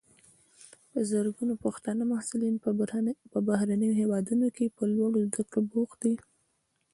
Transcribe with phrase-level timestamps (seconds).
[0.91, 2.55] په زرګونو پښتانه محصلین
[3.33, 6.15] په بهرنیو هیوادونو کې په لوړو زده کړو بوخت دي.